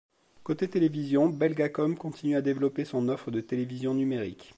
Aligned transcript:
Côté 0.43 0.67
télévision, 0.67 1.29
Belgacom 1.29 1.93
continue 1.95 2.35
à 2.35 2.41
développer 2.41 2.85
son 2.85 3.07
offre 3.07 3.29
de 3.29 3.39
télévision 3.39 3.93
numérique. 3.93 4.49